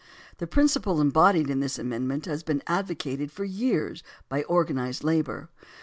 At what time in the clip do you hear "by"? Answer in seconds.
4.29-4.41